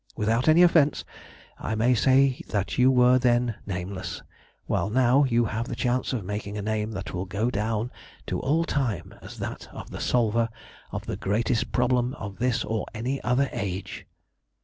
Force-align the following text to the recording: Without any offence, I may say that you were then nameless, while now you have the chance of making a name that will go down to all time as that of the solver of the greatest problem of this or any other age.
Without 0.17 0.47
any 0.47 0.63
offence, 0.63 1.05
I 1.59 1.75
may 1.75 1.93
say 1.93 2.41
that 2.49 2.79
you 2.79 2.89
were 2.89 3.19
then 3.19 3.53
nameless, 3.67 4.23
while 4.65 4.89
now 4.89 5.25
you 5.25 5.45
have 5.45 5.67
the 5.67 5.75
chance 5.75 6.11
of 6.11 6.25
making 6.25 6.57
a 6.57 6.63
name 6.63 6.89
that 6.93 7.13
will 7.13 7.25
go 7.25 7.51
down 7.51 7.91
to 8.25 8.39
all 8.39 8.63
time 8.63 9.13
as 9.21 9.37
that 9.37 9.67
of 9.71 9.91
the 9.91 10.01
solver 10.01 10.49
of 10.91 11.05
the 11.05 11.17
greatest 11.17 11.71
problem 11.71 12.15
of 12.15 12.39
this 12.39 12.65
or 12.65 12.87
any 12.95 13.21
other 13.23 13.47
age. 13.53 14.07